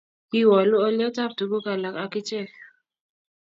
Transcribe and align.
kiwoolu 0.29 0.75
olyetab 0.87 1.31
tuguk 1.37 1.65
alak 1.73 1.95
ak 2.03 2.13
ichek 2.19 2.49